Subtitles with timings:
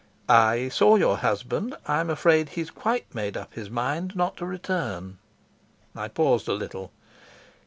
[0.27, 1.75] "I saw your husband.
[1.85, 5.19] I'm afraid he's quite made up his mind not to return."
[5.95, 6.91] I paused a little.